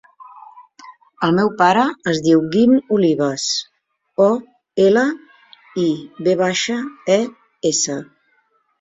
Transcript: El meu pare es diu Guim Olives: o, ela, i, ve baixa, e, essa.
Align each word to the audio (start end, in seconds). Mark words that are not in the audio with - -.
El 1.27 1.35
meu 1.39 1.51
pare 1.59 1.83
es 2.13 2.21
diu 2.29 2.41
Guim 2.55 2.73
Olives: 2.97 3.47
o, 4.31 4.33
ela, 4.89 5.07
i, 5.87 5.89
ve 6.29 6.37
baixa, 6.45 6.83
e, 7.19 7.23
essa. 7.75 8.05